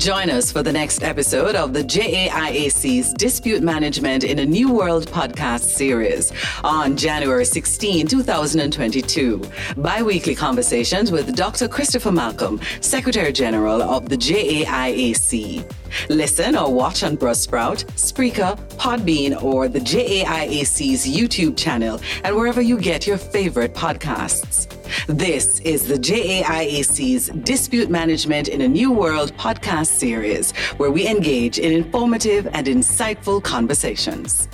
[0.00, 5.06] Join us for the next episode of the JAIAC's Dispute Management in a New World
[5.08, 6.32] podcast series
[6.64, 9.42] on January 16, 2022.
[9.76, 11.68] Bi weekly conversations with Dr.
[11.68, 15.70] Christopher Malcolm, Secretary General of the JAIAC.
[16.08, 22.78] Listen or watch on Buzzsprout, Spreaker, Podbean, or the JAIAC's YouTube channel, and wherever you
[22.78, 24.79] get your favorite podcasts.
[25.10, 31.58] This is the JAIAC's Dispute Management in a New World podcast series, where we engage
[31.58, 34.46] in informative and insightful conversations.